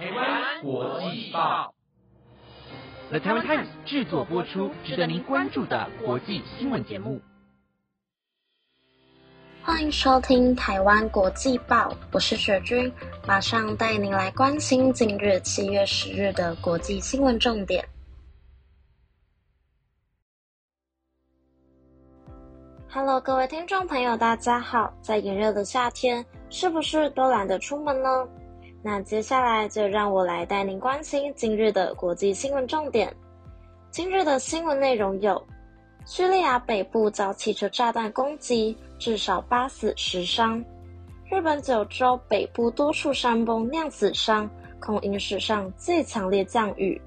[0.00, 1.74] 台湾国际报
[3.10, 7.20] ，The Taiwan Times 制作播出，值得您关注的国际新闻节目。
[9.62, 12.90] 欢迎收听台湾国际报，我是雪君，
[13.28, 17.86] 马上带您来关心今日七月十日的国际新闻重点。
[22.88, 24.94] Hello，各位听众朋友，大家好！
[25.02, 28.08] 在炎热的夏天，是不是都懒得出门呢？
[28.82, 33.14] 那接下来就让我来带您关心今日的国际新闻重点。
[33.90, 35.46] 今日的新闻内容有：
[36.06, 40.64] 叙利亚北部遭汽车炸弹攻击，至少八死十伤；
[41.30, 44.48] 日本九州北部多处山崩酿死伤，
[44.80, 46.98] 恐因史上最强烈降雨。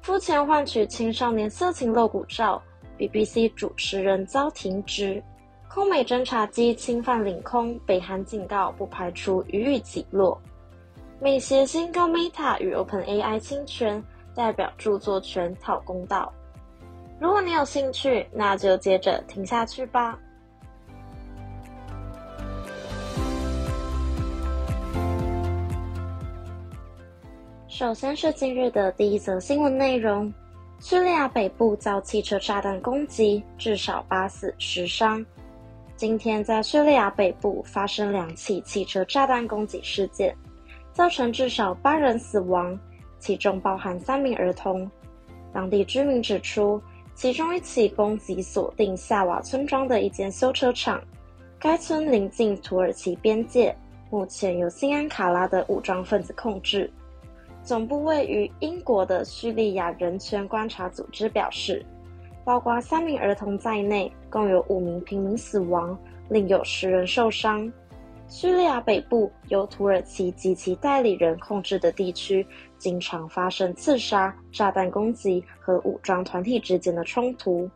[0.00, 2.62] 肤前换取青少年色情露骨照。
[2.96, 5.22] BBC 主持人遭停职，
[5.68, 10.40] 空美侦察机侵犯领空，北韩警告不排除予以击落。
[11.20, 14.00] 美协新高 Meta 与 OpenAI 侵权，
[14.36, 16.32] 代表著作权讨公道。
[17.20, 20.16] 如果你有兴趣，那就接着听下去吧。
[27.66, 30.32] 首先是今日的第一则新闻内容。
[30.78, 35.24] 叙利亚北部遭汽车炸弹攻击，至少八死十伤。
[35.96, 40.32] 今天在叙利亚北部发生两起汽车炸弹攻击事件，
[40.98, 42.76] 造成至少八人死亡，
[43.20, 44.90] 其中包含三名儿童。
[45.52, 46.82] 当地居民指出，
[47.14, 51.00] 其中一起攻击锁定夏瓦村庄的一间修车厂，
[51.56, 53.72] 该村临近土耳其边界，
[54.10, 56.90] 目前由新安卡拉的武装分子控制。
[57.62, 61.86] 总部位于英国的叙利亚人权观察组织表示，
[62.44, 65.96] 包括三名儿童在内，共有五名平民死亡，
[66.28, 67.72] 另有十人受伤。
[68.28, 77.68] 叙利亚北部由土耳其及其代理人控制的地区，经常发生刺杀、炸弹攻击和武装团体之间的冲突。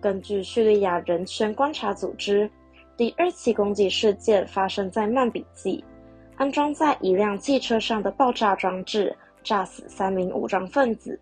[0.00, 2.48] 根据叙利亚人权观察组织，
[2.96, 5.84] 第二起攻击事件发生在曼比季。
[6.36, 11.18] 安装在一辆汽车上的爆炸装置炸死三名武装分子，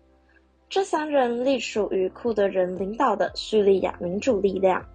[0.69, 4.85] 这三人隶属于库德人领导的叙利亚民主力量。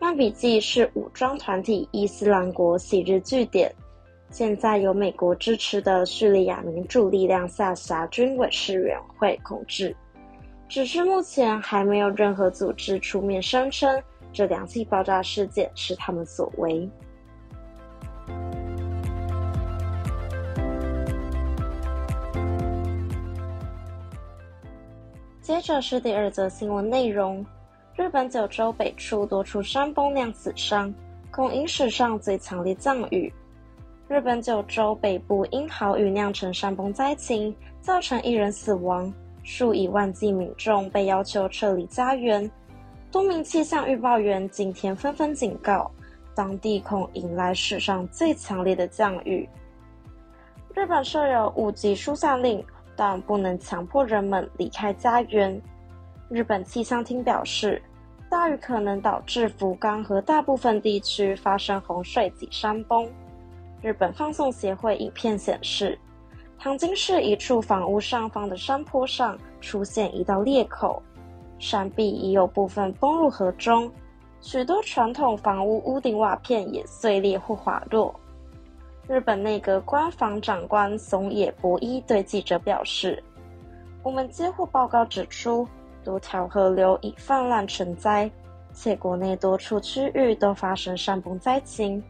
[0.00, 3.70] 曼比季是武装团体伊斯兰国昔日据点，
[4.30, 9.94] 现在由美国支持的叙利亚民主力量下辖军委事员会控制。
[10.70, 14.02] 只是目前还没有任何组织出面声称
[14.32, 16.88] 这两起爆炸事件是他们所为。
[25.42, 27.44] 接着是第二则新闻内容：
[27.96, 30.92] 日本九州北处多处山崩酿死伤，
[31.30, 33.32] 恐因史上最强烈降雨。
[34.08, 39.12] 日本九州北部因豪雨酿成山崩灾情，造成一人死亡，
[39.42, 42.50] 数以万计民众被要求撤离家园。
[43.12, 45.90] 多名气象预报员今天纷纷警告，
[46.34, 49.48] 当地恐迎来史上最强烈的降雨。
[50.74, 52.64] 日本设有五级疏散令。
[52.96, 55.58] 但不能强迫人们离开家园。
[56.30, 57.82] 日本气象厅表示，
[58.30, 63.10] 大雨可能导致福冈和大部分地区发生洪水及山崩。
[63.82, 65.98] 日本放送协会影片显示，
[66.56, 71.02] 唐津市一处房屋上方的山坡上出现一道裂口，
[71.58, 73.90] 山壁已有部分崩入河中，
[74.40, 78.14] 许多传统房屋屋顶瓦片也碎裂或滑落。
[79.08, 83.20] 日本内阁官房长官松野博一对记者表示
[84.04, 85.66] ：“我们接获报告指出，
[86.10, 88.28] 多条河流已泛滥成灾，
[88.74, 92.02] 且国内多处区域都发生山崩灾情。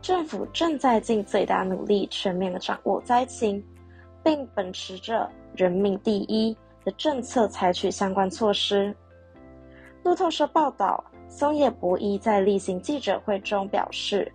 [0.00, 3.62] 政府正在尽最大努力全面的掌握灾情，
[4.24, 8.96] 并秉持着‘人命第一’的政策采取相关措施。”
[10.02, 14.32] 路透社报道，松野博一在例行记者会中表示：“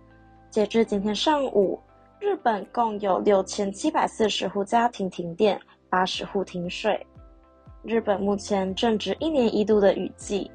[0.48, 1.76] 截至今天上午。”
[2.20, 5.60] 日本共有六千七百四十户家庭停电，
[5.90, 7.04] 八十户停水。
[7.88, 10.50] 日本目前正值一年一度的雨季，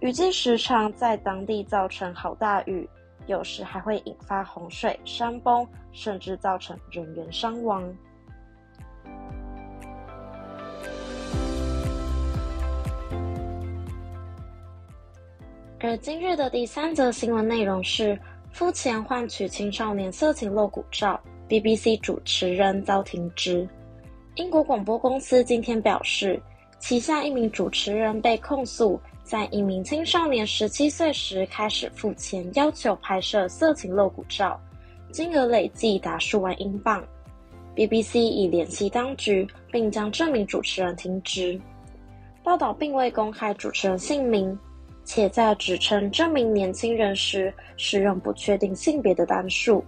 [0.00, 2.88] 雨季时常在当地造成好大雨，
[3.26, 7.84] 有时还会引发洪水、山崩，甚至造成人员伤亡。
[15.80, 18.18] 而今日的第三则新闻内容是。
[18.52, 23.68] 肤浅换取青少年色情露骨照，BBC 主持人遭停职。
[24.34, 26.42] 英国广播公司今天表示，
[26.80, 34.58] 旗下一名主持人被控诉在一名青少年十七岁时开始付钱要求拍摄色情露骨照，
[35.12, 37.04] 金额累计达数万英镑。
[37.76, 41.60] BBC 已联系当局，并将这名主持人停职。
[42.42, 44.58] 报道并未公开主持人姓名，
[45.04, 49.84] 且在指称这名年轻人时使用不确定性别的单数。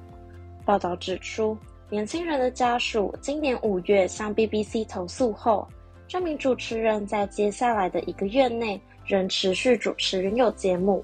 [0.64, 1.56] 报道指出，
[1.88, 5.66] 年轻人的家属今年五月向 BBC 投诉后，
[6.12, 11.02] 这名主持人在接下来的一个月内仍持续主持原有节目。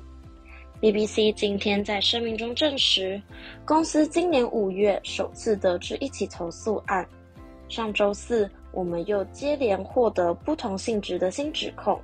[0.82, 3.18] BBC 今天在声明中证实，
[3.64, 7.08] 公司今年五月首次得知一起投诉案。
[7.70, 11.98] 上周四，我们又接连获得不同性质的新指控。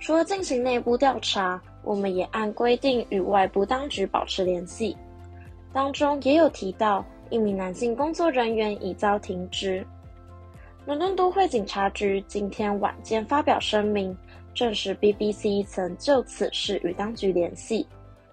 [0.00, 4.96] 除了进行内部调查，我们也按规定与外部当局保持联系。
[5.72, 9.86] 当中也有提到一名男性工作人员已遭停职。
[10.86, 14.16] 伦敦都会警察局今天晚间发表声明，
[14.54, 17.86] 证实 BBC 曾就此事与当局联系。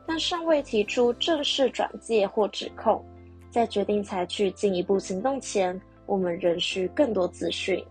[0.06, 3.04] 但尚未提出正式转介或指控，
[3.52, 7.84] 在决定采取进一步行动前，我们仍需更多资讯。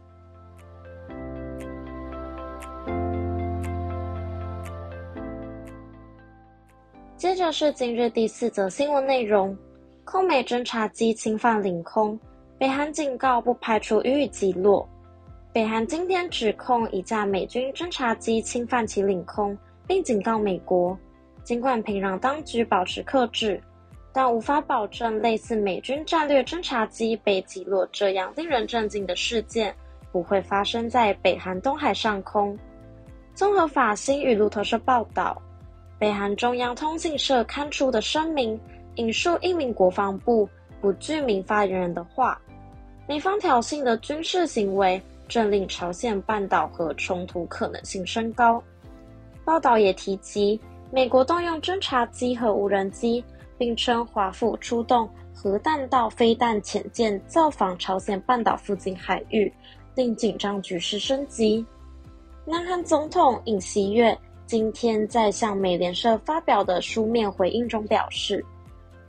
[7.19, 9.55] 接着是今日第四则新闻内容：
[10.05, 12.19] 空美侦察机侵犯领空，
[12.59, 14.89] 北韩警告不排除予以击落。
[15.53, 19.57] 北韩今天指控一架美军侦察机侵犯其领空，
[19.87, 20.99] 并警告美国。
[21.45, 23.61] 尽管平壤当局保持克制，
[24.11, 29.75] 但无法保证类似美军战略侦察机被击落这样令人震惊的事件
[30.11, 32.59] 不会发生在北韩东海上空。
[33.35, 35.41] 综合法新与路透社报道，
[35.99, 38.59] 北韩中央通信社刊出的声明
[38.95, 40.49] 引述一名国防部
[40.81, 42.41] 不具名发言人的话
[43.07, 48.63] ：“美方挑衅的军事行为正令朝鲜半岛核冲突可能性升高。”
[49.45, 50.61] 报道也提及。
[50.93, 53.23] 美国动用侦察机和无人机，
[53.59, 59.53] 并称华府出动核弹道飞弹潜舰造访朝鲜半岛附近海域，
[59.97, 61.67] 令紧张局势升级。
[62.45, 64.17] 南韩总统尹锡悦
[64.47, 68.43] 今天在向美联社发表的书面回应中表示：“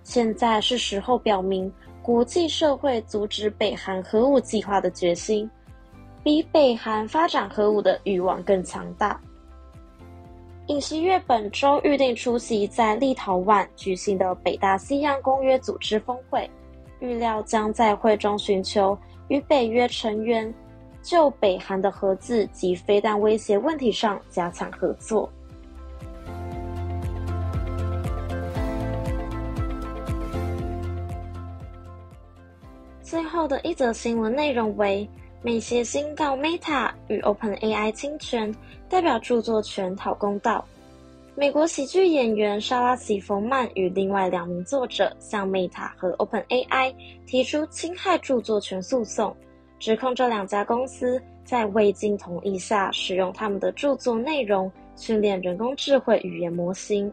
[0.03, 1.71] 现在是时候表明
[2.07, 5.51] 国际社会阻止北韩核武计划的决心，
[6.23, 9.19] 比北韩发展核武的欲望更强大。”
[10.67, 16.49] 尹锡悦本周预定出席在立陶宛举行的北大西洋公约组织峰会，
[17.01, 20.53] 预料将在会中寻求与北约成员
[21.01, 25.29] 就北韩的核子及飞弹威胁问题上加强合作。
[33.07, 35.07] 最后的一则新闻内容为。
[35.41, 38.53] 美协新告 Meta 与 OpenAI 侵权，
[38.89, 40.65] 代表著作权讨公道。
[41.33, 46.93] 美国喜剧演员莎拉·西弗曼与另外两名作者向 Meta 和 OpenAI
[47.25, 49.33] 提出侵害著作权诉讼，
[49.79, 57.09] 指控这两家公司在未经同意下使用他们的著作内容训练人工智慧语言模型。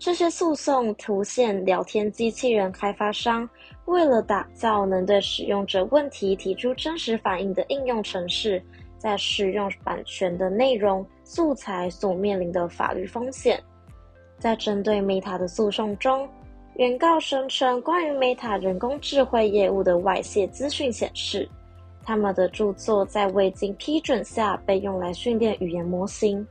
[0.00, 3.48] 这些诉讼凸显聊天机器人开发商
[3.86, 8.62] 为了打造能对使用者问题提出真实反应的应用程式，
[8.96, 13.60] 在使用版权的内容素材所面临的法律风险。
[14.38, 16.28] 在针对 Meta 的诉讼中，
[16.76, 21.48] 原告声称，关于 Meta 人工智慧业务的外泄资讯显示，
[22.02, 26.44] 他们的著作在未经批准下被用来训练语言模型。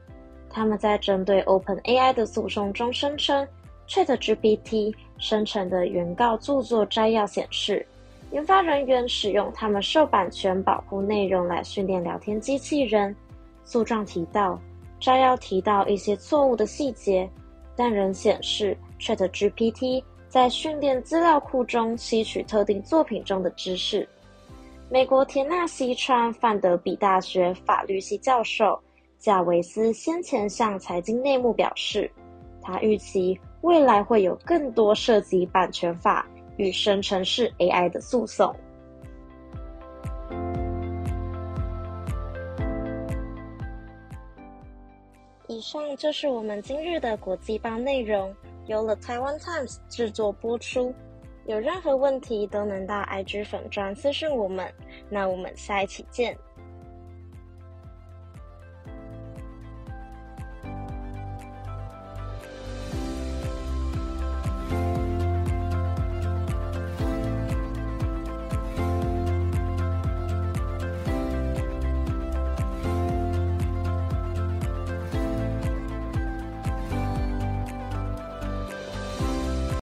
[0.49, 3.47] 他们在针对 OpenAI 的诉讼中声称
[3.91, 7.85] ，ChatGPT 生成的原告著作摘要显示，
[8.31, 13.13] 研发人员使用他们受版权保护内容来训练聊天机器人。
[13.65, 14.57] 诉状提到，
[14.97, 17.29] 摘要提到一些错误的细节，
[17.75, 24.07] 但仍显示 ChatGPT 在训练资料库中吸取特定作品中的知识。
[24.89, 28.81] 美国田纳西川范德比大学法律系教授。
[29.19, 32.09] 贾维斯先前向财经内幕表示，
[32.59, 36.27] 他预期未来会有更多涉及版权法
[36.57, 38.55] 与生成式 AI 的诉讼。
[45.47, 48.33] 以上就是我们今日的国际报内容，
[48.67, 50.93] 由了台湾 Times 制作播出。
[51.45, 54.71] 有任何问题都能到 IG 粉专私讯我们。
[55.09, 56.37] 那我们下一期见。